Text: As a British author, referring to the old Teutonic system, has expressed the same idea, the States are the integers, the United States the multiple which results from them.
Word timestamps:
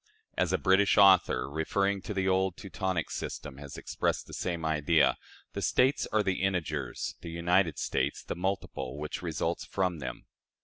As 0.35 0.51
a 0.51 0.57
British 0.57 0.97
author, 0.97 1.47
referring 1.47 2.01
to 2.01 2.13
the 2.15 2.27
old 2.27 2.57
Teutonic 2.57 3.11
system, 3.11 3.57
has 3.57 3.77
expressed 3.77 4.25
the 4.25 4.33
same 4.33 4.65
idea, 4.65 5.15
the 5.53 5.61
States 5.61 6.07
are 6.11 6.23
the 6.23 6.41
integers, 6.41 7.13
the 7.21 7.29
United 7.29 7.77
States 7.77 8.23
the 8.23 8.35
multiple 8.35 8.97
which 8.97 9.21
results 9.21 9.63
from 9.63 9.99
them. 9.99 10.25